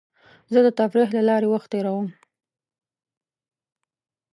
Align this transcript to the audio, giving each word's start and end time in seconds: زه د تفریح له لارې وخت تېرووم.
زه 0.51 0.59
د 0.65 0.67
تفریح 0.79 1.09
له 1.17 1.21
لارې 1.29 1.47
وخت 1.49 1.67
تېرووم. 1.73 2.07